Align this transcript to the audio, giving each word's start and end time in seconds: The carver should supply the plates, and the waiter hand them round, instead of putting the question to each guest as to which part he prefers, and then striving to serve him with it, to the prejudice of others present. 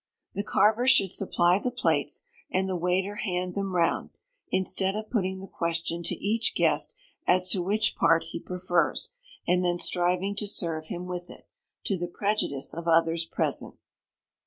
The 0.33 0.41
carver 0.41 0.87
should 0.87 1.11
supply 1.11 1.59
the 1.59 1.69
plates, 1.69 2.23
and 2.49 2.67
the 2.67 2.75
waiter 2.75 3.17
hand 3.17 3.53
them 3.53 3.75
round, 3.75 4.09
instead 4.49 4.95
of 4.95 5.11
putting 5.11 5.39
the 5.41 5.45
question 5.47 6.01
to 6.01 6.15
each 6.15 6.55
guest 6.55 6.95
as 7.27 7.47
to 7.49 7.61
which 7.61 7.95
part 7.95 8.23
he 8.31 8.39
prefers, 8.39 9.11
and 9.47 9.63
then 9.63 9.77
striving 9.77 10.35
to 10.37 10.47
serve 10.47 10.87
him 10.87 11.05
with 11.05 11.29
it, 11.29 11.45
to 11.83 11.99
the 11.99 12.07
prejudice 12.07 12.73
of 12.73 12.87
others 12.87 13.25
present. 13.25 13.75